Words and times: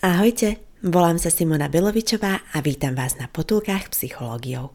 Ahojte, 0.00 0.56
volám 0.80 1.20
sa 1.20 1.28
Simona 1.28 1.68
Belovičová 1.68 2.40
a 2.56 2.64
vítam 2.64 2.96
vás 2.96 3.20
na 3.20 3.28
potulkách 3.28 3.92
psychológiou. 3.92 4.72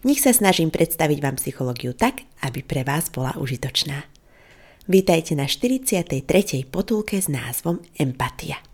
V 0.00 0.08
nich 0.08 0.24
sa 0.24 0.32
snažím 0.32 0.72
predstaviť 0.72 1.20
vám 1.20 1.36
psychológiu 1.36 1.92
tak, 1.92 2.24
aby 2.40 2.64
pre 2.64 2.80
vás 2.80 3.12
bola 3.12 3.36
užitočná. 3.36 4.08
Vítajte 4.88 5.36
na 5.36 5.44
43. 5.44 6.24
potulke 6.72 7.20
s 7.20 7.28
názvom 7.28 7.84
Empatia. 8.00 8.64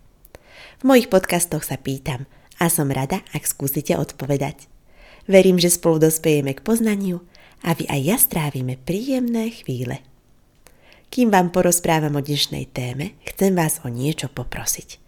V 0.78 0.86
mojich 0.86 1.10
podcastoch 1.10 1.66
sa 1.66 1.74
pýtam 1.74 2.30
a 2.62 2.70
som 2.70 2.94
rada, 2.94 3.26
ak 3.34 3.42
skúsite 3.42 3.98
odpovedať. 3.98 4.70
Verím, 5.26 5.58
že 5.58 5.66
spolu 5.66 5.98
dospejeme 5.98 6.54
k 6.54 6.62
poznaniu 6.62 7.26
a 7.66 7.74
vy 7.74 7.90
aj 7.90 8.00
ja 8.06 8.16
strávime 8.22 8.78
príjemné 8.78 9.50
chvíle. 9.50 9.98
Kým 11.10 11.34
vám 11.34 11.50
porozprávam 11.50 12.14
o 12.14 12.22
dnešnej 12.22 12.70
téme, 12.70 13.18
chcem 13.26 13.50
vás 13.58 13.82
o 13.82 13.90
niečo 13.90 14.30
poprosiť– 14.30 14.90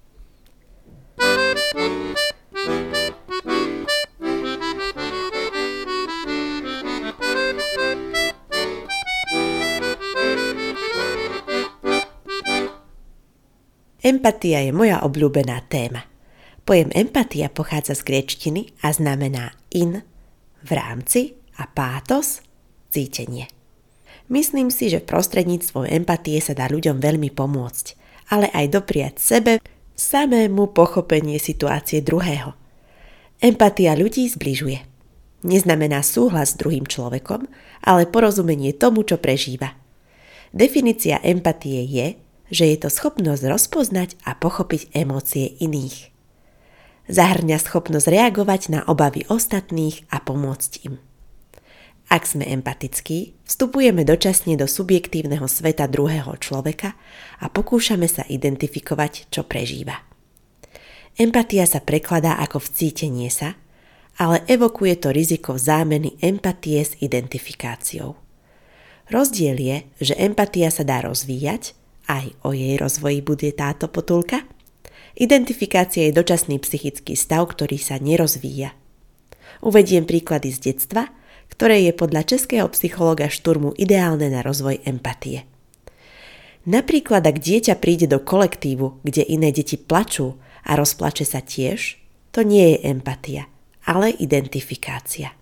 Empatia 14.01 14.65
je 14.65 14.73
moja 14.73 15.05
obľúbená 15.05 15.61
téma. 15.69 16.09
Pojem 16.65 16.89
empatia 16.89 17.53
pochádza 17.53 17.93
z 17.93 18.01
gréčtiny 18.01 18.73
a 18.81 18.89
znamená 18.89 19.53
in, 19.69 20.01
v 20.65 20.71
rámci 20.73 21.37
a 21.61 21.69
pátos, 21.69 22.41
cítenie. 22.89 23.45
Myslím 24.25 24.73
si, 24.73 24.89
že 24.89 25.05
prostredníctvom 25.05 25.85
empatie 25.85 26.41
sa 26.41 26.57
dá 26.57 26.65
ľuďom 26.65 26.97
veľmi 26.97 27.29
pomôcť, 27.29 27.85
ale 28.33 28.49
aj 28.49 28.73
dopriať 28.73 29.13
sebe 29.21 29.61
samému 29.93 30.73
pochopenie 30.73 31.37
situácie 31.37 32.01
druhého. 32.01 32.57
Empatia 33.37 33.93
ľudí 33.93 34.25
zbližuje. 34.25 34.81
Neznamená 35.45 36.01
súhlas 36.01 36.53
s 36.53 36.57
druhým 36.57 36.89
človekom, 36.89 37.45
ale 37.85 38.09
porozumenie 38.09 38.73
tomu, 38.73 39.05
čo 39.05 39.21
prežíva. 39.21 39.77
Definícia 40.49 41.21
empatie 41.21 41.85
je, 41.85 42.17
že 42.51 42.67
je 42.67 42.77
to 42.83 42.89
schopnosť 42.91 43.47
rozpoznať 43.47 44.19
a 44.27 44.35
pochopiť 44.35 44.91
emócie 44.91 45.55
iných. 45.63 46.11
Zahrňa 47.07 47.57
schopnosť 47.57 48.11
reagovať 48.11 48.61
na 48.69 48.79
obavy 48.85 49.25
ostatných 49.31 50.05
a 50.11 50.19
pomôcť 50.21 50.71
im. 50.85 50.99
Ak 52.11 52.27
sme 52.27 52.43
empatickí, 52.43 53.39
vstupujeme 53.47 54.03
dočasne 54.03 54.59
do 54.59 54.67
subjektívneho 54.67 55.47
sveta 55.47 55.87
druhého 55.87 56.35
človeka 56.43 56.99
a 57.39 57.47
pokúšame 57.47 58.11
sa 58.11 58.27
identifikovať, 58.27 59.31
čo 59.31 59.47
prežíva. 59.47 60.03
Empatia 61.15 61.63
sa 61.63 61.79
prekladá 61.79 62.35
ako 62.35 62.59
vcítenie 62.67 63.31
sa, 63.31 63.55
ale 64.19 64.43
evokuje 64.51 64.99
to 64.99 65.15
riziko 65.15 65.55
zámeny 65.55 66.19
empatie 66.19 66.83
s 66.83 66.99
identifikáciou. 66.99 68.19
Rozdiel 69.07 69.57
je, 69.59 69.77
že 70.11 70.13
empatia 70.19 70.67
sa 70.67 70.83
dá 70.83 71.03
rozvíjať 71.03 71.79
aj 72.11 72.25
o 72.43 72.51
jej 72.51 72.75
rozvoji 72.75 73.23
bude 73.23 73.47
táto 73.55 73.87
potulka? 73.87 74.43
Identifikácia 75.15 76.07
je 76.07 76.15
dočasný 76.15 76.59
psychický 76.59 77.15
stav, 77.15 77.47
ktorý 77.47 77.79
sa 77.79 77.99
nerozvíja. 77.99 78.75
Uvediem 79.63 80.03
príklady 80.03 80.51
z 80.51 80.71
detstva, 80.71 81.11
ktoré 81.51 81.87
je 81.87 81.93
podľa 81.95 82.27
českého 82.27 82.67
psychologa 82.71 83.27
Šturmu 83.31 83.75
ideálne 83.75 84.27
na 84.31 84.43
rozvoj 84.43 84.83
empatie. 84.87 85.47
Napríklad, 86.67 87.25
ak 87.25 87.41
dieťa 87.41 87.75
príde 87.79 88.07
do 88.07 88.21
kolektívu, 88.21 89.03
kde 89.03 89.25
iné 89.25 89.51
deti 89.51 89.75
plačú 89.75 90.39
a 90.67 90.77
rozplače 90.77 91.25
sa 91.27 91.41
tiež, 91.41 91.99
to 92.31 92.45
nie 92.45 92.75
je 92.75 92.77
empatia, 92.87 93.51
ale 93.83 94.13
identifikácia. 94.15 95.35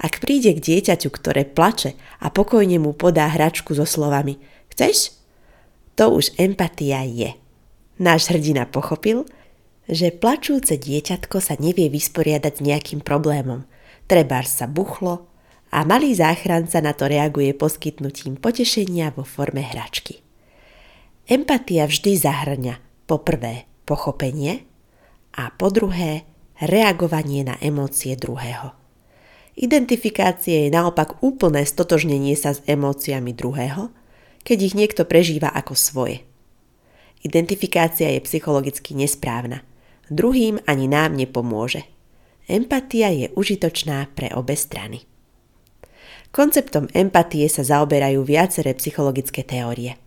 Ak 0.00 0.22
príde 0.22 0.56
k 0.56 0.62
dieťaťu, 0.62 1.08
ktoré 1.12 1.44
plače 1.44 1.98
a 2.22 2.32
pokojne 2.32 2.80
mu 2.80 2.96
podá 2.96 3.28
hračku 3.28 3.76
so 3.76 3.84
slovami 3.84 4.38
Chceš? 4.80 5.19
To 6.00 6.16
už 6.16 6.32
empatia 6.40 7.04
je. 7.04 7.36
Náš 8.00 8.32
hrdina 8.32 8.64
pochopil, 8.64 9.28
že 9.84 10.08
plačúce 10.08 10.80
dieťatko 10.80 11.44
sa 11.44 11.60
nevie 11.60 11.92
vysporiadať 11.92 12.56
s 12.56 12.64
nejakým 12.64 13.04
problémom. 13.04 13.68
Trebár 14.08 14.48
sa 14.48 14.64
buchlo 14.64 15.28
a 15.68 15.84
malý 15.84 16.16
záchranca 16.16 16.80
na 16.80 16.96
to 16.96 17.04
reaguje 17.04 17.52
poskytnutím 17.52 18.40
potešenia 18.40 19.12
vo 19.12 19.28
forme 19.28 19.60
hračky. 19.60 20.24
Empatia 21.28 21.84
vždy 21.84 22.16
zahrňa 22.16 23.04
po 23.04 23.20
prvé 23.20 23.68
pochopenie 23.84 24.64
a 25.36 25.52
po 25.52 25.68
druhé 25.68 26.24
reagovanie 26.64 27.44
na 27.44 27.60
emócie 27.60 28.16
druhého. 28.16 28.72
Identifikácia 29.52 30.64
je 30.64 30.72
naopak 30.72 31.20
úplné 31.20 31.68
stotožnenie 31.68 32.32
sa 32.40 32.56
s 32.56 32.64
emóciami 32.64 33.36
druhého 33.36 33.99
keď 34.42 34.58
ich 34.60 34.74
niekto 34.74 35.02
prežíva 35.04 35.52
ako 35.52 35.76
svoje. 35.76 36.24
Identifikácia 37.20 38.08
je 38.16 38.24
psychologicky 38.24 38.96
nesprávna. 38.96 39.60
Druhým 40.08 40.58
ani 40.64 40.88
nám 40.88 41.14
nepomôže. 41.14 41.84
Empatia 42.48 43.12
je 43.12 43.26
užitočná 43.36 44.10
pre 44.16 44.32
obe 44.32 44.56
strany. 44.56 45.04
Konceptom 46.30 46.86
empatie 46.96 47.46
sa 47.50 47.62
zaoberajú 47.66 48.22
viaceré 48.22 48.74
psychologické 48.78 49.42
teórie. 49.42 49.98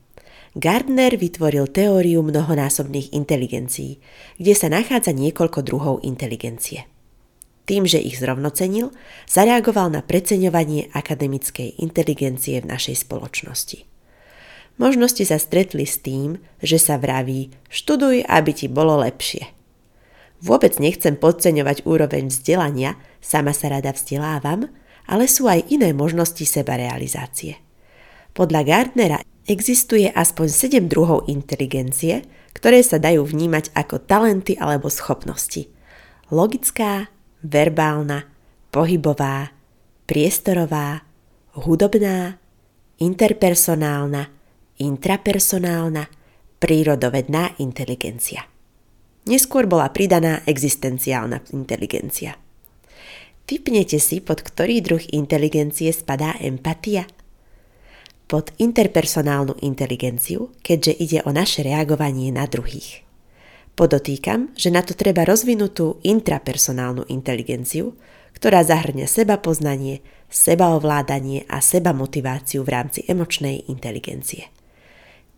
Gardner 0.53 1.17
vytvoril 1.17 1.65
teóriu 1.67 2.21
mnohonásobných 2.21 3.11
inteligencií, 3.11 3.99
kde 4.37 4.53
sa 4.53 4.69
nachádza 4.69 5.11
niekoľko 5.11 5.65
druhov 5.65 5.95
inteligencie. 6.05 6.85
Tým, 7.63 7.87
že 7.87 7.99
ich 7.99 8.19
zrovnocenil, 8.19 8.91
zareagoval 9.25 9.95
na 9.95 10.01
preceňovanie 10.03 10.91
akademickej 10.91 11.79
inteligencie 11.79 12.59
v 12.59 12.69
našej 12.69 13.07
spoločnosti. 13.07 13.92
Možno 14.81 15.05
ste 15.05 15.21
sa 15.23 15.37
stretli 15.37 15.85
s 15.85 16.01
tým, 16.01 16.41
že 16.57 16.81
sa 16.81 16.97
vraví 16.97 17.53
študuj, 17.69 18.25
aby 18.25 18.51
ti 18.53 18.65
bolo 18.65 18.97
lepšie. 19.01 19.53
Vôbec 20.43 20.75
nechcem 20.81 21.15
podceňovať 21.15 21.87
úroveň 21.87 22.27
vzdelania, 22.27 22.99
sama 23.23 23.55
sa 23.55 23.71
rada 23.71 23.95
vzdelávam, 23.95 24.67
ale 25.07 25.29
sú 25.29 25.47
aj 25.47 25.71
iné 25.71 25.95
možnosti 25.95 26.43
sebarealizácie. 26.43 27.61
Podľa 28.33 28.61
Gardnera 28.65 29.19
existuje 29.45 30.09
aspoň 30.09 30.47
7 30.83 30.91
druhov 30.91 31.29
inteligencie, 31.29 32.25
ktoré 32.57 32.81
sa 32.81 32.97
dajú 32.97 33.23
vnímať 33.23 33.71
ako 33.77 34.03
talenty 34.03 34.57
alebo 34.57 34.89
schopnosti. 34.89 35.69
Logická, 36.33 37.13
verbálna, 37.45 38.25
pohybová, 38.73 39.53
priestorová, 40.09 41.05
hudobná, 41.53 42.41
interpersonálna, 42.97 44.42
intrapersonálna, 44.83 46.11
prírodovedná 46.59 47.55
inteligencia. 47.63 48.43
Neskôr 49.23 49.63
bola 49.71 49.87
pridaná 49.87 50.43
existenciálna 50.43 51.47
inteligencia. 51.55 52.35
Typnete 53.43 53.99
si, 53.99 54.19
pod 54.23 54.43
ktorý 54.43 54.83
druh 54.83 55.03
inteligencie 55.11 55.91
spadá 55.91 56.35
empatia? 56.39 57.07
Pod 58.27 58.55
interpersonálnu 58.55 59.59
inteligenciu, 59.63 60.51
keďže 60.63 60.93
ide 60.95 61.19
o 61.27 61.31
naše 61.35 61.63
reagovanie 61.63 62.31
na 62.31 62.47
druhých. 62.47 63.03
Podotýkam, 63.73 64.53
že 64.55 64.71
na 64.71 64.85
to 64.85 64.95
treba 64.95 65.25
rozvinutú 65.25 65.99
intrapersonálnu 66.05 67.09
inteligenciu, 67.09 67.97
ktorá 68.37 68.63
zahrňa 68.63 69.09
seba 69.09 69.41
poznanie, 69.41 70.05
sebaovládanie 70.29 71.49
a 71.49 71.57
seba 71.57 71.89
motiváciu 71.89 72.61
v 72.61 72.69
rámci 72.69 72.99
emočnej 73.09 73.65
inteligencie. 73.67 74.52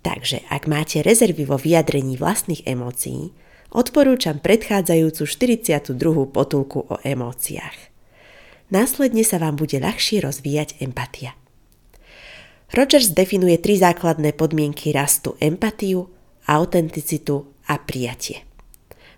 Takže 0.06 0.46
ak 0.54 0.69
máte 0.69 1.02
rezervy 1.02 1.50
vo 1.50 1.57
vyjadrení 1.57 2.13
vlastných 2.22 2.62
emócií, 2.69 3.34
odporúčam 3.74 4.38
predchádzajúcu 4.38 5.25
42. 5.25 5.98
potulku 6.30 6.86
o 6.86 7.02
emóciách. 7.02 7.90
Následne 8.69 9.25
sa 9.25 9.42
vám 9.42 9.57
bude 9.57 9.81
ľahšie 9.81 10.22
rozvíjať 10.22 10.78
empatia. 10.78 11.34
Rogers 12.69 13.18
definuje 13.18 13.57
tri 13.57 13.81
základné 13.81 14.38
podmienky 14.38 14.94
rastu 14.94 15.34
empatiu, 15.42 16.13
autenticitu 16.46 17.50
a 17.66 17.81
prijatie. 17.81 18.46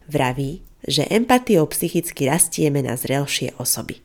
Vraví, 0.08 0.64
že 0.88 1.04
empatiou 1.12 1.68
psychicky 1.68 2.32
rastieme 2.32 2.80
na 2.80 2.96
zrelšie 2.96 3.60
osoby. 3.60 4.00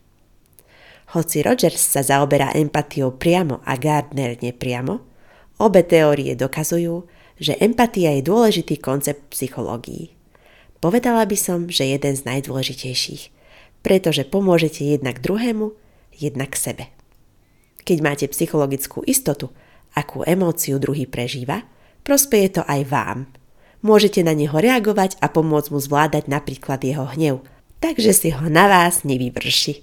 Hoci 1.15 1.47
Rogers 1.47 1.79
sa 1.79 2.03
zaoberá 2.03 2.51
empatiou 2.59 3.15
priamo 3.15 3.63
a 3.63 3.79
Gardner 3.79 4.35
nepriamo, 4.43 5.12
obe 5.59 5.83
teórie 5.85 6.37
dokazujú, 6.37 7.09
že 7.43 7.59
empatia 7.59 8.15
je 8.21 8.23
dôležitý 8.29 8.79
koncept 8.79 9.27
psychológií. 9.35 10.15
Povedala 10.83 11.27
by 11.27 11.37
som, 11.39 11.71
že 11.71 11.91
jeden 11.91 12.15
z 12.15 12.27
najdôležitejších, 12.27 13.31
pretože 13.87 14.27
pomôžete 14.27 14.83
jednak 14.87 15.23
druhému, 15.23 15.75
jednak 16.15 16.55
sebe. 16.55 16.91
Keď 17.83 17.99
máte 18.03 18.27
psychologickú 18.31 19.03
istotu, 19.07 19.51
akú 19.95 20.23
emóciu 20.23 20.79
druhý 20.79 21.07
prežíva, 21.07 21.67
prospeje 22.07 22.59
to 22.59 22.63
aj 22.67 22.87
vám. 22.87 23.19
Môžete 23.83 24.23
na 24.23 24.35
neho 24.35 24.55
reagovať 24.55 25.19
a 25.19 25.27
pomôcť 25.27 25.71
mu 25.75 25.79
zvládať 25.83 26.31
napríklad 26.31 26.79
jeho 26.83 27.07
hnev, 27.19 27.43
takže 27.83 28.15
si 28.15 28.29
ho 28.31 28.47
na 28.47 28.71
vás 28.71 29.03
nevyvrši. 29.03 29.83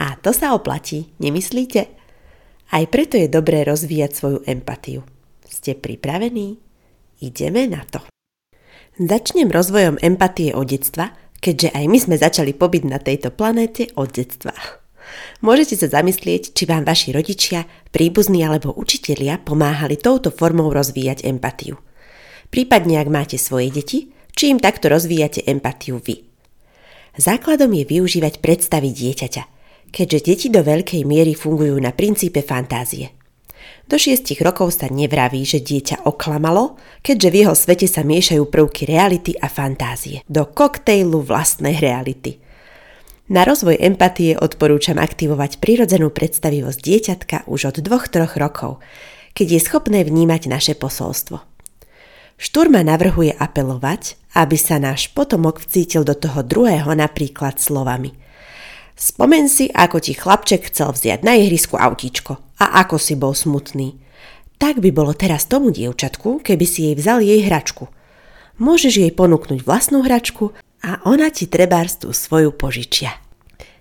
A 0.00 0.16
to 0.18 0.32
sa 0.32 0.56
oplatí, 0.56 1.12
nemyslíte? 1.20 2.03
Aj 2.72 2.84
preto 2.88 3.20
je 3.20 3.28
dobré 3.28 3.66
rozvíjať 3.68 4.10
svoju 4.14 4.38
empatiu. 4.48 5.04
Ste 5.44 5.76
pripravení? 5.76 6.56
Ideme 7.20 7.68
na 7.68 7.84
to. 7.84 8.00
Začnem 8.94 9.50
rozvojom 9.50 9.98
empatie 10.00 10.54
od 10.54 10.70
detstva, 10.70 11.12
keďže 11.42 11.74
aj 11.74 11.84
my 11.90 11.98
sme 11.98 12.16
začali 12.16 12.52
pobyť 12.54 12.82
na 12.88 13.02
tejto 13.02 13.34
planéte 13.34 13.90
od 13.98 14.08
detstva. 14.08 14.54
Môžete 15.44 15.76
sa 15.76 16.00
zamyslieť, 16.00 16.56
či 16.56 16.64
vám 16.64 16.88
vaši 16.88 17.12
rodičia, 17.12 17.68
príbuzní 17.92 18.40
alebo 18.40 18.72
učitelia 18.72 19.36
pomáhali 19.42 20.00
touto 20.00 20.32
formou 20.32 20.72
rozvíjať 20.72 21.28
empatiu. 21.28 21.76
Prípadne, 22.48 23.02
ak 23.02 23.08
máte 23.12 23.36
svoje 23.36 23.68
deti, 23.74 24.14
či 24.32 24.50
im 24.50 24.58
takto 24.58 24.88
rozvíjate 24.88 25.44
empatiu 25.44 26.00
vy. 26.00 26.24
Základom 27.14 27.70
je 27.70 27.84
využívať 27.86 28.42
predstavy 28.42 28.90
dieťaťa, 28.90 29.42
keďže 29.94 30.18
deti 30.26 30.48
do 30.50 30.66
veľkej 30.66 31.06
miery 31.06 31.38
fungujú 31.38 31.78
na 31.78 31.94
princípe 31.94 32.42
fantázie. 32.42 33.14
Do 33.86 34.00
šiestich 34.00 34.42
rokov 34.42 34.74
sa 34.74 34.90
nevraví, 34.90 35.46
že 35.46 35.62
dieťa 35.62 36.08
oklamalo, 36.08 36.74
keďže 37.04 37.28
v 37.30 37.36
jeho 37.44 37.54
svete 37.54 37.86
sa 37.86 38.02
miešajú 38.02 38.42
prvky 38.50 38.90
reality 38.90 39.38
a 39.38 39.46
fantázie 39.46 40.26
do 40.26 40.48
koktejlu 40.48 41.22
vlastnej 41.22 41.78
reality. 41.78 42.42
Na 43.28 43.46
rozvoj 43.46 43.80
empatie 43.80 44.36
odporúčam 44.36 45.00
aktivovať 45.00 45.56
prirodzenú 45.62 46.12
predstavivosť 46.12 46.80
dieťatka 46.80 47.36
už 47.48 47.72
od 47.72 47.76
2-3 47.80 48.36
rokov, 48.36 48.84
keď 49.32 49.46
je 49.56 49.60
schopné 49.62 50.04
vnímať 50.04 50.48
naše 50.48 50.74
posolstvo. 50.76 51.40
Šturma 52.36 52.84
navrhuje 52.84 53.32
apelovať, 53.36 54.16
aby 54.36 54.56
sa 54.58 54.76
náš 54.82 55.08
potomok 55.12 55.62
vcítil 55.62 56.04
do 56.04 56.12
toho 56.18 56.42
druhého 56.42 56.90
napríklad 56.96 57.62
slovami– 57.62 58.16
Spomen 58.94 59.50
si, 59.50 59.66
ako 59.74 59.98
ti 59.98 60.14
chlapček 60.14 60.70
chcel 60.70 60.94
vziať 60.94 61.26
na 61.26 61.34
ihrisku 61.34 61.74
autíčko 61.74 62.38
a 62.62 62.78
ako 62.86 62.96
si 63.02 63.18
bol 63.18 63.34
smutný. 63.34 63.98
Tak 64.62 64.78
by 64.78 64.94
bolo 64.94 65.10
teraz 65.18 65.50
tomu 65.50 65.74
dievčatku, 65.74 66.38
keby 66.46 66.62
si 66.62 66.86
jej 66.90 66.94
vzal 66.94 67.18
jej 67.18 67.42
hračku. 67.42 67.90
Môžeš 68.62 69.02
jej 69.02 69.10
ponúknuť 69.10 69.66
vlastnú 69.66 70.06
hračku 70.06 70.54
a 70.86 71.02
ona 71.10 71.26
ti 71.34 71.50
trebárs 71.50 71.98
tú 71.98 72.14
svoju 72.14 72.54
požičia. 72.54 73.18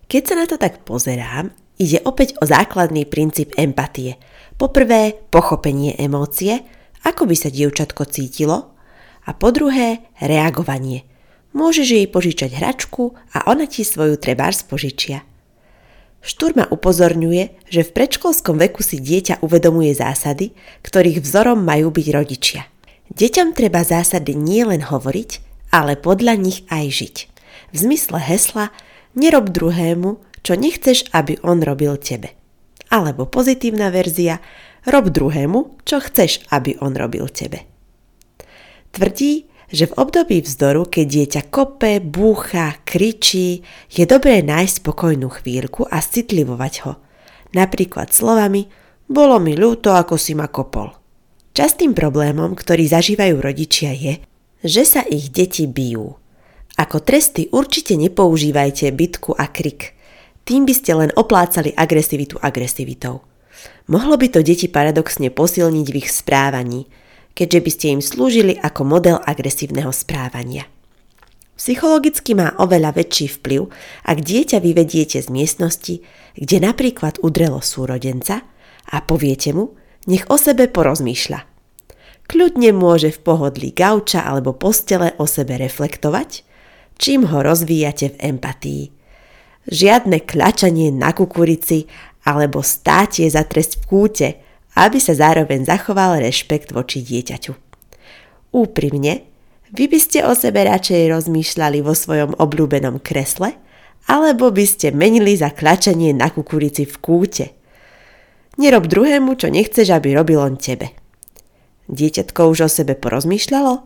Keď 0.09 0.21
sa 0.25 0.33
na 0.33 0.45
to 0.49 0.57
tak 0.57 0.81
pozerám, 0.81 1.53
ide 1.77 2.01
opäť 2.01 2.33
o 2.41 2.49
základný 2.49 3.05
princíp 3.05 3.53
empatie. 3.53 4.17
Poprvé, 4.57 5.13
pochopenie 5.29 5.93
emócie, 5.93 6.65
ako 7.05 7.29
by 7.29 7.35
sa 7.37 7.53
dievčatko 7.53 8.09
cítilo, 8.09 8.73
a 9.23 9.31
po 9.37 9.53
druhé, 9.53 10.09
reagovanie– 10.17 11.05
Môžeš 11.53 11.87
jej 11.93 12.07
požičať 12.09 12.57
hračku 12.57 13.13
a 13.33 13.45
ona 13.45 13.69
ti 13.69 13.85
svoju 13.85 14.17
trebárs 14.17 14.65
požičia. 14.65 15.21
Šturma 16.23 16.65
upozorňuje, 16.71 17.67
že 17.67 17.81
v 17.83 17.93
predškolskom 17.93 18.57
veku 18.57 18.81
si 18.81 18.97
dieťa 18.97 19.43
uvedomuje 19.43 19.91
zásady, 19.93 20.55
ktorých 20.81 21.21
vzorom 21.21 21.61
majú 21.61 21.93
byť 21.93 22.07
rodičia. 22.09 22.65
Deťom 23.13 23.53
treba 23.53 23.83
zásady 23.83 24.33
nielen 24.33 24.87
hovoriť, 24.87 25.31
ale 25.69 25.99
podľa 25.99 26.33
nich 26.39 26.65
aj 26.71 26.85
žiť. 26.89 27.15
V 27.69 27.75
zmysle 27.75 28.17
hesla 28.23 28.73
nerob 29.13 29.51
druhému, 29.51 30.17
čo 30.41 30.53
nechceš, 30.55 31.11
aby 31.13 31.37
on 31.43 31.59
robil 31.61 31.99
tebe. 31.99 32.33
Alebo 32.87 33.27
pozitívna 33.27 33.91
verzia 33.91 34.39
rob 34.87 35.11
druhému, 35.11 35.83
čo 35.83 35.99
chceš, 35.99 36.47
aby 36.49 36.79
on 36.79 36.95
robil 36.95 37.27
tebe. 37.27 37.67
Tvrdí, 38.95 39.49
že 39.73 39.89
v 39.89 39.97
období 39.97 40.45
vzdoru, 40.45 40.85
keď 40.85 41.05
dieťa 41.09 41.41
kope, 41.49 41.97
búcha, 41.97 42.77
kričí, 42.85 43.65
je 43.89 44.05
dobré 44.05 44.45
nájsť 44.45 44.85
spokojnú 44.85 45.33
chvíľku 45.41 45.89
a 45.89 45.97
citlivovať 45.97 46.73
ho. 46.85 47.01
Napríklad 47.57 48.13
slovami 48.13 48.69
bolo 49.09 49.41
mi 49.41 49.57
ľúto, 49.57 49.97
ako 49.97 50.13
si 50.21 50.37
ma 50.37 50.45
kopol. 50.45 50.93
Častým 51.57 51.97
problémom, 51.97 52.53
ktorý 52.53 52.85
zažívajú 52.85 53.41
rodičia 53.41 53.97
je, 53.97 54.21
že 54.61 54.85
sa 54.85 55.01
ich 55.09 55.33
deti 55.33 55.65
bijú. 55.65 56.21
Ako 56.77 57.01
tresty 57.01 57.49
určite 57.49 57.97
nepoužívajte 57.97 58.93
bitku 58.93 59.33
a 59.33 59.49
krik. 59.49 59.97
Tým 60.45 60.69
by 60.69 60.73
ste 60.73 60.91
len 60.93 61.09
oplácali 61.17 61.73
agresivitu 61.73 62.37
agresivitou. 62.41 63.25
Mohlo 63.89 64.21
by 64.21 64.27
to 64.37 64.39
deti 64.45 64.69
paradoxne 64.69 65.33
posilniť 65.33 65.87
v 65.89 65.97
ich 65.97 66.13
správaní– 66.13 66.85
keďže 67.33 67.59
by 67.59 67.71
ste 67.73 67.85
im 67.97 68.01
slúžili 68.01 68.53
ako 68.57 68.81
model 68.85 69.17
agresívneho 69.25 69.89
správania. 69.89 70.69
Psychologicky 71.53 72.33
má 72.33 72.57
oveľa 72.57 72.97
väčší 72.97 73.39
vplyv, 73.39 73.69
ak 74.09 74.17
dieťa 74.25 74.57
vyvediete 74.57 75.21
z 75.21 75.29
miestnosti, 75.29 76.01
kde 76.33 76.57
napríklad 76.57 77.21
udrelo 77.21 77.61
súrodenca 77.61 78.41
a 78.89 78.97
poviete 79.05 79.53
mu, 79.53 79.77
nech 80.09 80.25
o 80.33 80.37
sebe 80.37 80.65
porozmýšľa. 80.65 81.45
Kľudne 82.25 82.73
môže 82.73 83.13
v 83.13 83.19
pohodlí 83.21 83.69
gauča 83.75 84.25
alebo 84.25 84.57
postele 84.57 85.13
o 85.21 85.29
sebe 85.29 85.59
reflektovať, 85.61 86.41
čím 86.97 87.29
ho 87.29 87.45
rozvíjate 87.45 88.17
v 88.17 88.33
empatii. 88.33 88.83
Žiadne 89.69 90.25
kľačanie 90.25 90.89
na 90.89 91.13
kukurici 91.13 91.85
alebo 92.25 92.65
státie 92.65 93.29
za 93.29 93.45
trest 93.45 93.81
v 93.81 93.83
kúte– 93.85 94.29
aby 94.73 94.97
sa 94.97 95.13
zároveň 95.13 95.65
zachoval 95.65 96.21
rešpekt 96.21 96.73
voči 96.73 97.05
dieťaťu. 97.05 97.53
Úprimne, 98.53 99.25
vy 99.73 99.89
by 99.89 99.99
ste 100.01 100.21
o 100.21 100.37
sebe 100.37 100.61
radšej 100.65 101.09
rozmýšľali 101.09 101.81
vo 101.81 101.97
svojom 101.97 102.37
obľúbenom 102.37 103.01
kresle, 103.01 103.57
alebo 104.05 104.53
by 104.53 104.65
ste 104.69 104.93
menili 104.93 105.33
za 105.33 105.49
klačanie 105.49 106.13
na 106.13 106.29
kukurici 106.29 106.85
v 106.85 106.95
kúte. 107.01 107.45
Nerob 108.61 108.85
druhému, 108.85 109.33
čo 109.33 109.49
nechceš, 109.49 109.89
aby 109.89 110.13
robil 110.13 110.37
on 110.37 110.61
tebe. 110.61 110.93
Dieťatko 111.89 112.53
už 112.53 112.59
o 112.65 112.69
sebe 112.69 112.93
porozmýšľalo? 112.93 113.81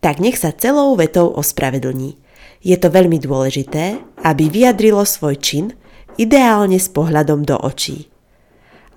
Tak 0.00 0.24
nech 0.24 0.40
sa 0.40 0.56
celou 0.56 0.96
vetou 0.96 1.28
ospravedlní. 1.36 2.16
Je 2.64 2.76
to 2.80 2.88
veľmi 2.88 3.20
dôležité, 3.20 4.00
aby 4.24 4.48
vyjadrilo 4.48 5.04
svoj 5.04 5.36
čin, 5.36 5.76
ideálne 6.16 6.80
s 6.80 6.88
pohľadom 6.88 7.44
do 7.44 7.60
očí. 7.60 8.08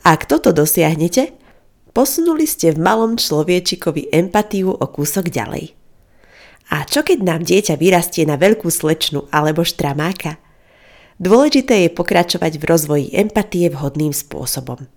Ak 0.04 0.32
toto 0.32 0.56
dosiahnete, 0.56 1.36
posunuli 1.92 2.48
ste 2.48 2.72
v 2.72 2.80
malom 2.80 3.20
človečikovi 3.20 4.08
empatiu 4.16 4.72
o 4.72 4.86
kúsok 4.88 5.28
ďalej. 5.28 5.76
A 6.70 6.86
čo 6.86 7.02
keď 7.02 7.20
nám 7.26 7.42
dieťa 7.44 7.76
vyrastie 7.76 8.24
na 8.24 8.38
veľkú 8.38 8.70
slečnu 8.70 9.28
alebo 9.34 9.66
štramáka? 9.66 10.38
Dôležité 11.20 11.84
je 11.84 11.90
pokračovať 11.92 12.62
v 12.62 12.64
rozvoji 12.64 13.08
empatie 13.12 13.68
vhodným 13.68 14.16
spôsobom. 14.16 14.88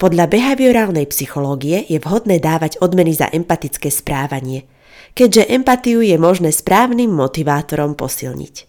Podľa 0.00 0.24
behaviorálnej 0.32 1.04
psychológie 1.12 1.84
je 1.84 2.00
vhodné 2.00 2.40
dávať 2.40 2.80
odmeny 2.80 3.12
za 3.12 3.28
empatické 3.28 3.92
správanie, 3.92 4.64
keďže 5.12 5.52
empatiu 5.52 6.00
je 6.00 6.16
možné 6.16 6.48
správnym 6.56 7.12
motivátorom 7.12 7.92
posilniť. 7.92 8.64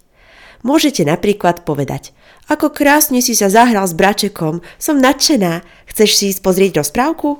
Môžete 0.67 1.07
napríklad 1.07 1.63
povedať– 1.63 2.11
ako 2.51 2.75
krásne 2.75 3.23
si 3.23 3.31
sa 3.33 3.47
zahral 3.47 3.87
s 3.87 3.95
bračekom, 3.95 4.59
som 4.75 4.99
nadšená. 4.99 5.63
Chceš 5.87 6.09
si 6.11 6.23
ísť 6.35 6.41
pozrieť 6.43 6.83
rozprávku? 6.83 7.39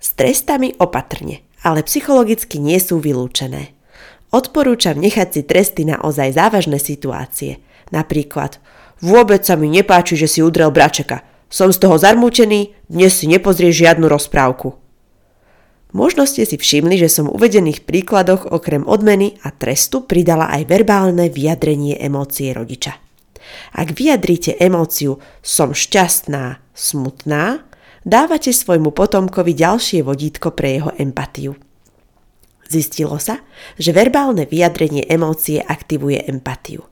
S 0.00 0.12
trestami 0.16 0.76
opatrne, 0.76 1.44
ale 1.64 1.84
psychologicky 1.84 2.60
nie 2.60 2.76
sú 2.80 3.00
vylúčené. 3.00 3.72
Odporúčam 4.30 5.00
nechať 5.00 5.28
si 5.34 5.42
tresty 5.42 5.82
na 5.88 5.98
ozaj 5.98 6.36
závažné 6.36 6.78
situácie. 6.78 7.58
Napríklad, 7.90 8.62
vôbec 9.02 9.42
sa 9.42 9.58
mi 9.58 9.66
nepáči, 9.66 10.14
že 10.14 10.30
si 10.30 10.40
udrel 10.44 10.70
bračeka. 10.70 11.26
Som 11.50 11.74
z 11.74 11.82
toho 11.82 11.98
zarmútený, 11.98 12.78
dnes 12.86 13.18
si 13.18 13.26
nepozrieš 13.26 13.82
žiadnu 13.82 14.06
rozprávku. 14.06 14.78
Možno 15.90 16.22
ste 16.22 16.46
si 16.46 16.54
všimli, 16.54 17.02
že 17.02 17.10
som 17.10 17.26
v 17.26 17.34
uvedených 17.34 17.82
príkladoch 17.82 18.46
okrem 18.46 18.86
odmeny 18.86 19.42
a 19.42 19.50
trestu 19.50 20.06
pridala 20.06 20.46
aj 20.54 20.70
verbálne 20.70 21.26
vyjadrenie 21.26 21.98
emócie 21.98 22.54
rodiča. 22.54 23.09
Ak 23.72 23.94
vyjadríte 23.94 24.56
emóciu 24.58 25.22
som 25.40 25.74
šťastná, 25.76 26.58
smutná, 26.74 27.64
dávate 28.04 28.50
svojmu 28.50 28.90
potomkovi 28.90 29.52
ďalšie 29.52 30.00
vodítko 30.02 30.52
pre 30.56 30.80
jeho 30.80 30.90
empatiu. 30.96 31.56
Zistilo 32.70 33.18
sa, 33.18 33.42
že 33.76 33.90
verbálne 33.90 34.46
vyjadrenie 34.46 35.02
emócie 35.10 35.58
aktivuje 35.58 36.22
empatiu. 36.30 36.86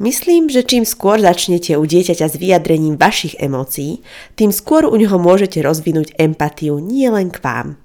Myslím, 0.00 0.48
že 0.48 0.64
čím 0.64 0.88
skôr 0.88 1.20
začnete 1.20 1.76
u 1.76 1.84
dieťaťa 1.84 2.24
s 2.24 2.40
vyjadrením 2.40 2.96
vašich 2.96 3.36
emócií, 3.36 4.00
tým 4.32 4.48
skôr 4.48 4.88
u 4.88 4.96
neho 4.96 5.20
môžete 5.20 5.60
rozvinúť 5.60 6.16
empatiu 6.16 6.80
nie 6.80 7.04
len 7.12 7.28
k 7.28 7.36
vám. 7.44 7.76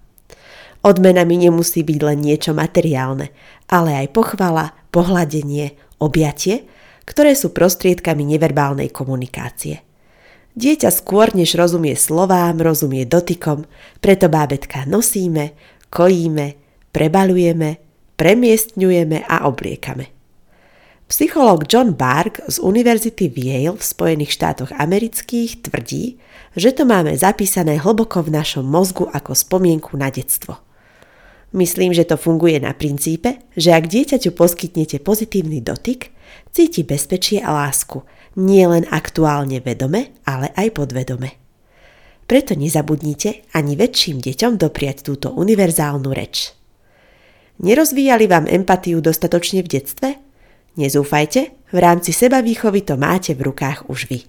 Odmenami 0.80 1.36
nemusí 1.36 1.84
byť 1.84 2.00
len 2.00 2.24
niečo 2.24 2.56
materiálne, 2.56 3.36
ale 3.68 4.00
aj 4.00 4.16
pochvala, 4.16 4.72
pohľadenie, 4.96 5.76
objatie, 6.00 6.64
ktoré 7.06 7.38
sú 7.38 7.54
prostriedkami 7.54 8.26
neverbálnej 8.36 8.90
komunikácie. 8.90 9.86
Dieťa 10.56 10.90
skôr 10.90 11.36
než 11.36 11.54
rozumie 11.60 11.94
slovám, 11.94 12.60
rozumie 12.64 13.06
dotykom, 13.06 13.68
preto 14.00 14.32
bábetka 14.32 14.88
nosíme, 14.88 15.54
kojíme, 15.94 16.56
prebalujeme, 16.96 17.78
premiestňujeme 18.16 19.28
a 19.28 19.46
obliekame. 19.46 20.16
Psychológ 21.06 21.70
John 21.70 21.94
Bark 21.94 22.42
z 22.50 22.58
Univerzity 22.58 23.30
v 23.30 23.38
Yale 23.38 23.78
v 23.78 23.84
Spojených 23.84 24.34
štátoch 24.34 24.74
amerických 24.74 25.62
tvrdí, 25.70 26.18
že 26.58 26.74
to 26.74 26.82
máme 26.88 27.14
zapísané 27.14 27.78
hlboko 27.78 28.26
v 28.26 28.34
našom 28.34 28.66
mozgu 28.66 29.06
ako 29.14 29.38
spomienku 29.38 29.94
na 30.02 30.10
detstvo. 30.10 30.65
Myslím, 31.56 31.96
že 31.96 32.04
to 32.04 32.20
funguje 32.20 32.60
na 32.60 32.76
princípe, 32.76 33.40
že 33.56 33.72
ak 33.72 33.88
dieťaťu 33.88 34.36
poskytnete 34.36 35.00
pozitívny 35.00 35.64
dotyk, 35.64 36.12
cíti 36.52 36.84
bezpečie 36.84 37.40
a 37.40 37.56
lásku, 37.56 38.04
nie 38.36 38.68
len 38.68 38.84
aktuálne 38.92 39.64
vedome, 39.64 40.12
ale 40.28 40.52
aj 40.60 40.76
podvedome. 40.76 41.40
Preto 42.28 42.60
nezabudnite 42.60 43.48
ani 43.56 43.80
väčším 43.80 44.20
deťom 44.20 44.60
dopriať 44.60 45.08
túto 45.08 45.32
univerzálnu 45.32 46.12
reč. 46.12 46.52
Nerozvíjali 47.64 48.28
vám 48.28 48.52
empatiu 48.52 49.00
dostatočne 49.00 49.64
v 49.64 49.80
detstve? 49.80 50.10
Nezúfajte, 50.76 51.72
v 51.72 51.78
rámci 51.80 52.12
seba 52.12 52.44
výchovy 52.44 52.84
to 52.84 53.00
máte 53.00 53.32
v 53.32 53.48
rukách 53.48 53.88
už 53.88 54.12
vy. 54.12 54.28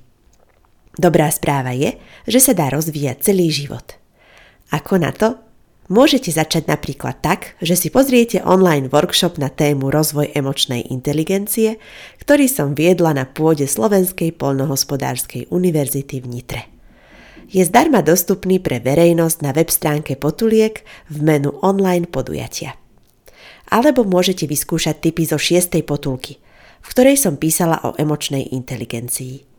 Dobrá 0.95 1.27
správa 1.35 1.75
je, 1.75 1.99
že 2.31 2.39
sa 2.39 2.55
dá 2.55 2.71
rozvíjať 2.71 3.19
celý 3.19 3.51
život. 3.51 3.99
Ako 4.71 5.03
na 5.03 5.11
to? 5.11 5.46
Môžete 5.87 6.35
začať 6.35 6.67
napríklad 6.67 7.23
tak, 7.23 7.55
že 7.63 7.79
si 7.79 7.95
pozriete 7.95 8.43
online 8.43 8.91
workshop 8.91 9.39
na 9.39 9.47
tému 9.47 9.95
rozvoj 9.95 10.35
emočnej 10.35 10.91
inteligencie, 10.91 11.79
ktorý 12.19 12.51
som 12.51 12.75
viedla 12.75 13.15
na 13.15 13.23
pôde 13.23 13.71
Slovenskej 13.71 14.35
polnohospodárskej 14.35 15.47
univerzity 15.55 16.19
v 16.23 16.27
Nitre. 16.27 16.63
Je 17.47 17.63
zdarma 17.63 18.03
dostupný 18.03 18.59
pre 18.59 18.83
verejnosť 18.83 19.39
na 19.47 19.55
web 19.55 19.71
stránke 19.71 20.19
Potuliek 20.19 20.83
v 21.07 21.23
menu 21.23 21.55
online 21.63 22.11
podujatia 22.11 22.75
alebo 23.71 24.07
môžete 24.07 24.47
vyskúšať 24.47 25.11
typy 25.11 25.27
zo 25.27 25.39
šiestej 25.39 25.83
potulky, 25.83 26.39
v 26.83 26.87
ktorej 26.87 27.19
som 27.19 27.35
písala 27.35 27.83
o 27.83 27.99
emočnej 27.99 28.55
inteligencii. 28.55 29.56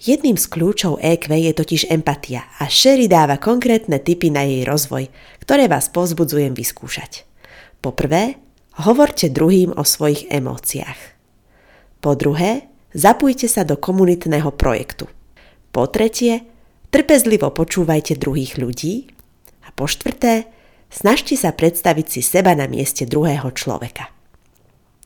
Jedným 0.00 0.40
z 0.40 0.48
kľúčov 0.48 0.96
EQ 1.04 1.28
je 1.28 1.52
totiž 1.52 1.92
empatia 1.92 2.48
a 2.56 2.72
Sherry 2.72 3.04
dáva 3.04 3.36
konkrétne 3.36 4.00
typy 4.00 4.32
na 4.32 4.48
jej 4.48 4.64
rozvoj, 4.64 5.12
ktoré 5.44 5.68
vás 5.68 5.92
povzbudzujem 5.92 6.56
vyskúšať. 6.56 7.28
Po 7.84 7.92
prvé, 7.92 8.40
hovorte 8.80 9.28
druhým 9.28 9.76
o 9.76 9.84
svojich 9.84 10.32
emóciách. 10.32 11.00
Po 12.00 12.16
druhé, 12.16 12.72
zapojte 12.96 13.44
sa 13.44 13.68
do 13.68 13.76
komunitného 13.76 14.48
projektu. 14.56 15.04
Po 15.68 15.84
tretie, 15.84 16.48
trpezlivo 16.88 17.52
počúvajte 17.52 18.16
druhých 18.16 18.56
ľudí. 18.56 19.12
A 19.68 19.70
po 19.76 19.84
štvrté, 19.84 20.48
Snažte 20.90 21.38
sa 21.38 21.54
predstaviť 21.54 22.06
si 22.10 22.20
seba 22.20 22.58
na 22.58 22.66
mieste 22.66 23.06
druhého 23.06 23.46
človeka. 23.54 24.10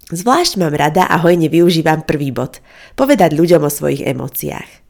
Zvlášť 0.09 0.57
mám 0.57 0.73
rada 0.73 1.05
a 1.05 1.21
hojne 1.21 1.53
využívam 1.53 2.09
prvý 2.09 2.33
bod, 2.33 2.65
povedať 2.97 3.37
ľuďom 3.37 3.69
o 3.69 3.71
svojich 3.73 4.01
emóciách. 4.01 4.84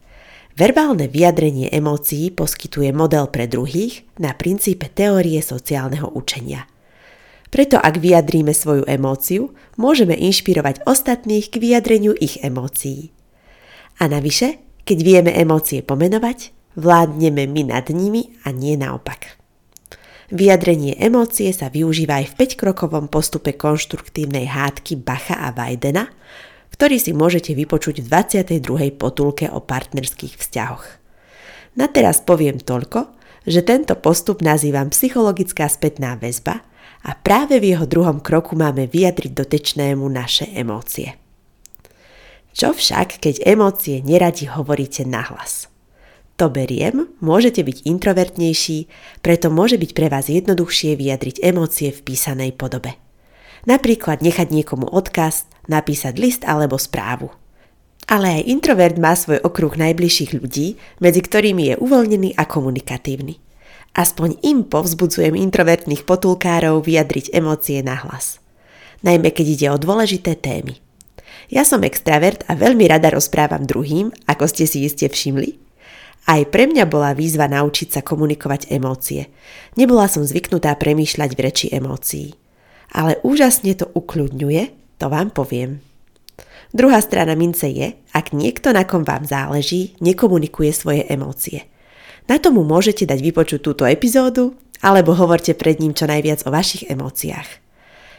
Verbálne 0.54 1.10
vyjadrenie 1.10 1.66
emócií 1.74 2.30
poskytuje 2.30 2.94
model 2.94 3.26
pre 3.26 3.50
druhých 3.50 4.06
na 4.22 4.38
princípe 4.38 4.86
teórie 4.86 5.42
sociálneho 5.42 6.14
učenia. 6.14 6.70
Preto 7.50 7.74
ak 7.74 7.98
vyjadríme 7.98 8.54
svoju 8.54 8.86
emóciu, 8.86 9.50
môžeme 9.74 10.14
inšpirovať 10.14 10.86
ostatných 10.86 11.50
k 11.50 11.58
vyjadreniu 11.58 12.14
ich 12.14 12.38
emócií. 12.38 13.10
A 13.98 14.06
navyše, 14.06 14.62
keď 14.86 14.98
vieme 15.02 15.30
emócie 15.34 15.82
pomenovať, 15.82 16.54
vládneme 16.78 17.50
my 17.50 17.74
nad 17.74 17.90
nimi 17.90 18.38
a 18.46 18.54
nie 18.54 18.78
naopak. 18.78 19.38
Vyjadrenie 20.30 20.94
emócie 21.02 21.50
sa 21.50 21.66
využíva 21.66 22.22
aj 22.22 22.30
v 22.30 22.34
5-krokovom 22.46 23.10
postupe 23.10 23.58
konštruktívnej 23.58 24.46
hádky 24.46 25.02
Bacha 25.02 25.34
a 25.34 25.50
Vajdena, 25.50 26.14
ktorý 26.74 26.98
si 26.98 27.14
môžete 27.14 27.54
vypočuť 27.54 28.02
v 28.02 28.10
22. 28.10 28.98
potulke 28.98 29.46
o 29.46 29.62
partnerských 29.62 30.34
vzťahoch. 30.42 30.84
Na 31.78 31.86
teraz 31.86 32.18
poviem 32.18 32.58
toľko, 32.58 33.14
že 33.46 33.62
tento 33.62 33.94
postup 33.94 34.42
nazývam 34.42 34.90
psychologická 34.90 35.70
spätná 35.70 36.18
väzba 36.18 36.66
a 37.06 37.14
práve 37.14 37.62
v 37.62 37.78
jeho 37.78 37.86
druhom 37.86 38.18
kroku 38.18 38.58
máme 38.58 38.90
vyjadriť 38.90 39.32
dotečnému 39.38 40.02
naše 40.10 40.50
emócie. 40.50 41.14
Čo 42.50 42.74
však, 42.74 43.22
keď 43.22 43.46
emócie 43.46 44.02
neradi 44.02 44.50
hovoríte 44.50 45.06
nahlas? 45.06 45.70
To 46.42 46.50
beriem, 46.50 47.06
môžete 47.22 47.62
byť 47.62 47.86
introvertnejší, 47.86 48.90
preto 49.22 49.54
môže 49.54 49.78
byť 49.78 49.90
pre 49.94 50.10
vás 50.10 50.26
jednoduchšie 50.26 50.98
vyjadriť 50.98 51.38
emócie 51.46 51.94
v 51.94 52.02
písanej 52.02 52.58
podobe. 52.58 53.03
Napríklad 53.62 54.20
nechať 54.20 54.50
niekomu 54.50 54.90
odkaz, 54.90 55.46
napísať 55.70 56.18
list 56.18 56.42
alebo 56.42 56.76
správu. 56.76 57.30
Ale 58.04 58.42
aj 58.42 58.48
introvert 58.50 58.98
má 59.00 59.16
svoj 59.16 59.40
okruh 59.40 59.72
najbližších 59.72 60.36
ľudí, 60.36 60.76
medzi 61.00 61.20
ktorými 61.24 61.72
je 61.72 61.74
uvoľnený 61.80 62.36
a 62.36 62.44
komunikatívny. 62.44 63.40
Aspoň 63.94 64.42
im 64.44 64.66
povzbudzujem 64.66 65.38
introvertných 65.38 66.04
potulkárov 66.04 66.84
vyjadriť 66.84 67.32
emócie 67.32 67.80
na 67.80 67.96
hlas. 67.96 68.42
Najmä 69.06 69.32
keď 69.32 69.46
ide 69.46 69.66
o 69.72 69.80
dôležité 69.80 70.36
témy. 70.36 70.82
Ja 71.48 71.62
som 71.62 71.86
extravert 71.86 72.44
a 72.50 72.58
veľmi 72.58 72.84
rada 72.90 73.08
rozprávam 73.12 73.64
druhým, 73.64 74.10
ako 74.28 74.44
ste 74.50 74.64
si 74.68 74.84
iste 74.84 75.06
všimli, 75.08 75.64
aj 76.24 76.48
pre 76.48 76.64
mňa 76.64 76.88
bola 76.88 77.12
výzva 77.12 77.44
naučiť 77.52 77.88
sa 77.92 78.00
komunikovať 78.00 78.72
emócie. 78.72 79.28
Nebola 79.76 80.08
som 80.08 80.24
zvyknutá 80.24 80.72
premýšľať 80.80 81.30
v 81.36 81.40
reči 81.44 81.66
emócií. 81.68 82.32
Ale 82.94 83.18
úžasne 83.26 83.74
to 83.74 83.90
ukľudňuje, 83.90 84.62
to 85.02 85.06
vám 85.10 85.34
poviem. 85.34 85.82
Druhá 86.74 87.02
strana 87.02 87.34
mince 87.34 87.70
je, 87.70 87.98
ak 88.14 88.34
niekto, 88.34 88.70
na 88.70 88.86
kom 88.86 89.02
vám 89.02 89.26
záleží, 89.26 89.94
nekomunikuje 89.98 90.70
svoje 90.70 91.02
emócie. 91.06 91.66
Na 92.30 92.38
tomu 92.38 92.62
môžete 92.62 93.06
dať 93.06 93.20
vypočuť 93.20 93.60
túto 93.62 93.84
epizódu, 93.84 94.54
alebo 94.82 95.14
hovorte 95.14 95.54
pred 95.54 95.78
ním 95.78 95.94
čo 95.94 96.06
najviac 96.06 96.46
o 96.46 96.54
vašich 96.54 96.86
emóciách. 96.90 97.62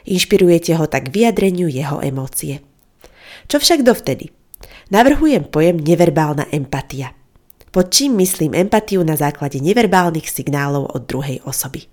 Inšpirujete 0.06 0.78
ho 0.78 0.86
tak 0.86 1.12
vyjadreniu 1.12 1.68
jeho 1.72 2.00
emócie. 2.00 2.62
Čo 3.48 3.60
však 3.60 3.82
dovtedy? 3.82 4.30
Navrhujem 4.94 5.50
pojem 5.50 5.82
neverbálna 5.82 6.52
empatia– 6.54 7.12
pod 7.76 7.92
čím 7.92 8.16
myslím 8.24 8.56
empatiu 8.56 9.04
na 9.04 9.20
základe 9.20 9.60
neverbálnych 9.60 10.32
signálov 10.32 10.96
od 10.96 11.12
druhej 11.12 11.44
osoby. 11.44 11.84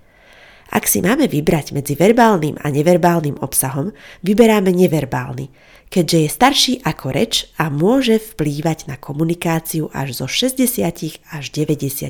Ak 0.73 0.89
si 0.89 1.05
máme 1.05 1.29
vybrať 1.29 1.77
medzi 1.77 1.93
verbálnym 1.93 2.57
a 2.65 2.73
neverbálnym 2.73 3.37
obsahom, 3.45 3.93
vyberáme 4.25 4.73
neverbálny, 4.73 5.53
keďže 5.93 6.19
je 6.25 6.29
starší 6.33 6.73
ako 6.81 7.13
reč 7.13 7.53
a 7.61 7.69
môže 7.69 8.17
vplývať 8.17 8.89
na 8.89 8.97
komunikáciu 8.97 9.93
až 9.93 10.17
zo 10.17 10.25
60 10.25 10.65
až 11.29 11.45
90 11.53 12.09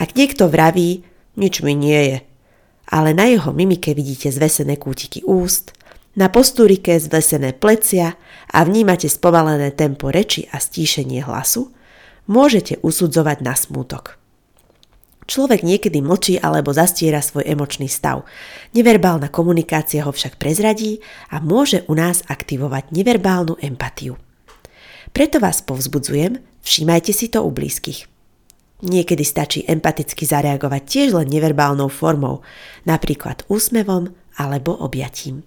Ak 0.00 0.08
niekto 0.16 0.48
vraví, 0.48 1.04
nič 1.36 1.60
mi 1.60 1.76
nie 1.76 2.00
je, 2.16 2.18
ale 2.88 3.12
na 3.12 3.28
jeho 3.28 3.52
mimike 3.52 3.92
vidíte 3.92 4.32
zvesené 4.32 4.80
kútiky 4.80 5.20
úst, 5.28 5.76
na 6.16 6.32
postúrike 6.32 6.96
zvesené 6.96 7.52
plecia 7.52 8.16
a 8.48 8.58
vnímate 8.64 9.12
spomalené 9.12 9.68
tempo 9.76 10.08
reči 10.08 10.48
a 10.48 10.56
stíšenie 10.56 11.20
hlasu, 11.28 11.76
môžete 12.24 12.80
usudzovať 12.80 13.44
na 13.44 13.52
smútok. 13.52 14.16
Človek 15.36 15.68
niekedy 15.68 16.00
mlčí 16.00 16.40
alebo 16.40 16.72
zastiera 16.72 17.20
svoj 17.20 17.44
emočný 17.44 17.92
stav. 17.92 18.24
Neverbálna 18.72 19.28
komunikácia 19.28 20.00
ho 20.00 20.08
však 20.08 20.40
prezradí 20.40 21.04
a 21.28 21.44
môže 21.44 21.84
u 21.92 21.92
nás 21.92 22.24
aktivovať 22.24 22.88
neverbálnu 22.88 23.60
empatiu. 23.60 24.16
Preto 25.12 25.36
vás 25.36 25.60
povzbudzujem, 25.60 26.40
všímajte 26.64 27.12
si 27.12 27.28
to 27.28 27.44
u 27.44 27.52
blízkych. 27.52 28.08
Niekedy 28.80 29.28
stačí 29.28 29.60
empaticky 29.68 30.24
zareagovať 30.24 30.82
tiež 30.88 31.20
len 31.20 31.28
neverbálnou 31.28 31.92
formou, 31.92 32.40
napríklad 32.88 33.44
úsmevom 33.52 34.16
alebo 34.40 34.72
objatím. 34.72 35.44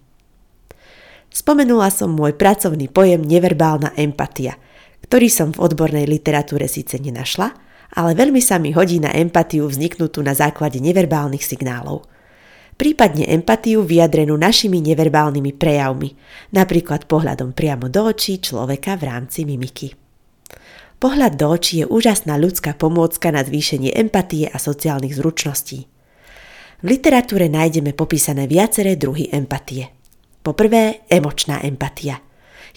Spomenula 1.33 1.89
som 1.89 2.13
môj 2.13 2.37
pracovný 2.37 2.93
pojem 2.93 3.25
neverbálna 3.25 3.97
empatia– 3.97 4.53
ktorý 5.09 5.25
som 5.31 5.49
v 5.55 5.65
odbornej 5.65 6.05
literatúre 6.05 6.69
síce 6.69 6.99
nenašla, 6.99 7.55
ale 7.93 8.13
veľmi 8.13 8.41
sa 8.43 8.61
mi 8.61 8.69
hodí 8.75 9.01
na 9.01 9.09
empatiu 9.13 9.65
vzniknutú 9.65 10.21
na 10.21 10.37
základe 10.37 10.77
neverbálnych 10.77 11.41
signálov. 11.41 12.05
prípadne 12.79 13.27
empatiu 13.27 13.83
vyjadrenú 13.83 14.39
našimi 14.39 14.79
neverbálnymi 14.79 15.51
prejavmi, 15.59 16.15
napríklad 16.55 17.11
pohľadom 17.11 17.51
priamo 17.51 17.91
do 17.91 18.07
očí 18.07 18.39
človeka 18.39 18.95
v 18.95 19.03
rámci 19.03 19.43
mimiky. 19.43 19.91
Pohľad 20.99 21.35
do 21.35 21.51
očí 21.51 21.83
je 21.83 21.85
úžasná 21.87 22.39
ľudská 22.39 22.79
pomôcka 22.79 23.31
na 23.35 23.43
zvýšenie 23.43 23.95
empatie 23.99 24.47
a 24.47 24.55
sociálnych 24.55 25.15
zručností. 25.15 25.87
V 26.79 26.85
literatúre 26.87 27.51
nájdeme 27.51 27.91
popísané 27.91 28.47
viaceré 28.47 28.95
druhy 28.95 29.27
empatie. 29.31 29.91
Poprvé, 30.39 31.03
emočná 31.11 31.59
empatia. 31.63 32.23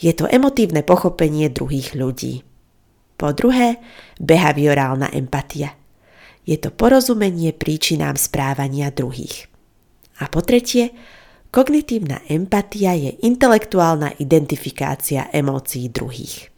Je 0.03 0.11
to 0.11 0.27
emotívne 0.27 0.83
pochopenie 0.83 1.47
druhých 1.47 1.95
ľudí. 1.95 2.43
Po 3.17 3.31
druhé, 3.31 3.79
behaviorálna 4.19 5.15
empatia. 5.15 5.75
Je 6.43 6.59
to 6.59 6.75
porozumenie 6.75 7.55
príčinám 7.55 8.19
správania 8.19 8.91
druhých. 8.91 9.47
A 10.19 10.27
po 10.27 10.43
tretie, 10.43 10.91
kognitívna 11.55 12.23
empatia 12.27 12.99
je 12.99 13.15
intelektuálna 13.23 14.19
identifikácia 14.19 15.31
emócií 15.31 15.87
druhých. 15.91 16.51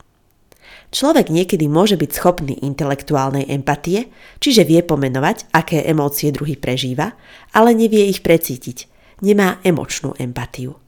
Človek 0.94 1.26
niekedy 1.26 1.66
môže 1.66 1.98
byť 1.98 2.10
schopný 2.14 2.54
intelektuálnej 2.62 3.50
empatie, 3.50 4.14
čiže 4.38 4.62
vie 4.62 4.78
pomenovať, 4.86 5.50
aké 5.50 5.82
emócie 5.90 6.30
druhý 6.30 6.54
prežíva, 6.54 7.18
ale 7.50 7.74
nevie 7.74 8.06
ich 8.06 8.22
precítiť. 8.22 8.86
Nemá 9.26 9.58
emočnú 9.66 10.14
empatiu. 10.22 10.83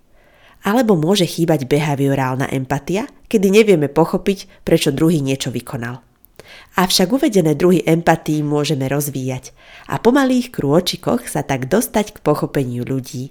Alebo 0.67 0.99
môže 0.99 1.31
chýbať 1.31 1.71
behaviorálna 1.71 2.51
empatia, 2.51 3.07
kedy 3.31 3.55
nevieme 3.55 3.87
pochopiť, 3.87 4.67
prečo 4.67 4.91
druhý 4.91 5.23
niečo 5.23 5.55
vykonal. 5.55 6.03
Avšak 6.75 7.15
uvedené 7.15 7.55
druhy 7.55 7.87
empatii 7.87 8.43
môžeme 8.43 8.91
rozvíjať 8.91 9.55
a 9.87 10.03
po 10.03 10.11
malých 10.11 10.51
krôčikoch 10.51 11.31
sa 11.31 11.47
tak 11.47 11.71
dostať 11.71 12.19
k 12.19 12.23
pochopeniu 12.27 12.83
ľudí, 12.83 13.31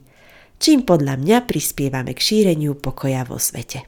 čím 0.58 0.88
podľa 0.88 1.20
mňa 1.20 1.38
prispievame 1.44 2.16
k 2.16 2.24
šíreniu 2.24 2.80
pokoja 2.80 3.28
vo 3.28 3.36
svete. 3.36 3.84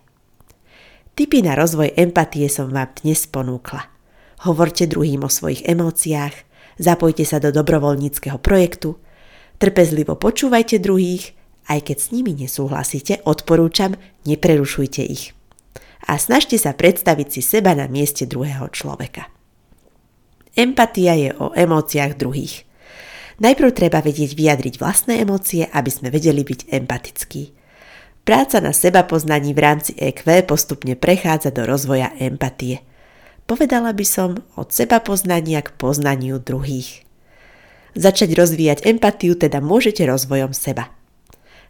Tipy 1.17 1.41
na 1.41 1.57
rozvoj 1.57 1.97
empatie 1.97 2.45
som 2.51 2.69
vám 2.69 2.93
dnes 3.01 3.25
ponúkla. 3.25 3.89
Hovorte 4.45 4.85
druhým 4.85 5.25
o 5.25 5.31
svojich 5.31 5.65
emóciách, 5.65 6.35
zapojte 6.77 7.25
sa 7.25 7.41
do 7.41 7.49
dobrovoľníckého 7.49 8.37
projektu, 8.37 9.01
trpezlivo 9.57 10.13
počúvajte 10.13 10.77
druhých, 10.77 11.36
aj 11.67 11.91
keď 11.91 11.97
s 11.99 12.07
nimi 12.15 12.31
nesúhlasíte, 12.33 13.23
odporúčam, 13.27 13.99
neprerušujte 14.23 15.03
ich. 15.03 15.35
A 16.07 16.15
snažte 16.15 16.55
sa 16.55 16.71
predstaviť 16.71 17.27
si 17.27 17.41
seba 17.43 17.75
na 17.75 17.91
mieste 17.91 18.23
druhého 18.23 18.71
človeka. 18.71 19.27
Empatia 20.57 21.13
je 21.19 21.29
o 21.37 21.51
emóciách 21.53 22.17
druhých. 22.17 22.63
Najprv 23.37 23.69
treba 23.69 24.01
vedieť 24.01 24.33
vyjadriť 24.33 24.81
vlastné 24.81 25.21
emócie, 25.21 25.69
aby 25.69 25.91
sme 25.93 26.09
vedeli 26.09 26.41
byť 26.41 26.73
empatickí. 26.73 27.53
Práca 28.25 28.57
na 28.59 28.73
seba 28.73 29.05
poznaní 29.05 29.53
v 29.53 29.61
rámci 29.61 29.93
EQ 29.93 30.49
postupne 30.49 30.97
prechádza 30.97 31.53
do 31.53 31.63
rozvoja 31.63 32.09
empatie. 32.17 32.81
Povedala 33.45 33.93
by 33.93 34.03
som 34.03 34.41
od 34.57 34.73
seba 34.73 34.99
poznania 34.99 35.61
k 35.63 35.71
poznaniu 35.77 36.41
druhých. 36.41 37.07
Začať 37.95 38.35
rozvíjať 38.35 38.83
empatiu 38.83 39.37
teda 39.37 39.63
môžete 39.63 40.03
rozvojom 40.03 40.51
seba. 40.51 40.96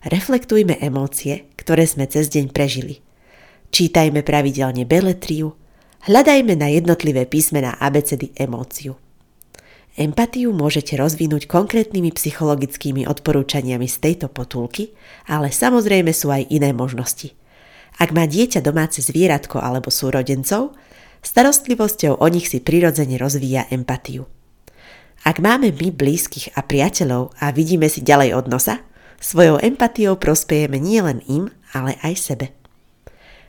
Reflektujme 0.06 0.77
emócie, 0.77 1.50
ktoré 1.58 1.89
sme 1.89 2.06
cez 2.06 2.30
deň 2.30 2.54
prežili. 2.54 3.01
Čítajme 3.74 4.22
pravidelne 4.22 4.86
beletriu, 4.86 5.58
hľadajme 6.06 6.54
na 6.54 6.70
jednotlivé 6.70 7.25
písmená 7.25 7.74
abecedy 7.82 8.30
emóciu. 8.38 8.96
Empatiu 9.98 10.54
môžete 10.54 10.94
rozvinúť 10.94 11.50
konkrétnymi 11.50 12.13
psychologickými 12.13 13.10
odporúčaniami 13.10 13.89
z 13.89 13.98
tejto 13.98 14.30
potulky, 14.30 14.94
ale 15.25 15.50
samozrejme 15.50 16.13
sú 16.13 16.30
aj 16.30 16.46
iné 16.54 16.70
možnosti. 16.70 17.34
Ak 17.98 18.13
má 18.13 18.30
dieťa 18.30 18.62
domáce 18.62 19.01
zvieratko 19.01 19.58
alebo 19.58 19.89
súrodencov, 19.89 20.77
starostlivosťou 21.25 22.22
o 22.22 22.27
nich 22.30 22.46
si 22.46 22.62
prirodzene 22.62 23.18
rozvíja 23.18 23.66
empatiu. 23.74 24.30
Ak 25.25 25.42
máme 25.42 25.74
my 25.74 25.89
blízkych 25.89 26.54
a 26.54 26.62
priateľov 26.62 27.34
a 27.41 27.50
vidíme 27.50 27.89
si 27.89 28.06
ďalej 28.06 28.38
od 28.38 28.45
nosa, 28.54 28.87
svojou 29.21 29.62
empatiou 29.62 30.17
prospejeme 30.17 30.82
nielen 30.82 31.21
im, 31.30 31.49
ale 31.71 31.95
aj 32.01 32.13
sebe. 32.17 32.47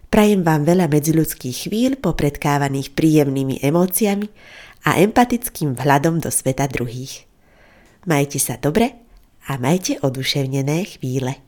Prajem 0.08 0.40
vám 0.40 0.64
veľa 0.64 0.88
medziľudských 0.88 1.68
chvíľ 1.68 2.00
popredkávaných 2.00 2.96
príjemnými 2.96 3.60
emóciami 3.60 4.28
a 4.88 4.96
empatickým 5.00 5.76
vhľadom 5.76 6.24
do 6.24 6.32
sveta 6.32 6.64
druhých. 6.64 7.28
Majte 8.08 8.40
sa 8.40 8.56
dobre 8.56 8.96
a 9.48 9.60
majte 9.60 10.00
oduševnené 10.00 10.96
chvíle. 10.96 11.47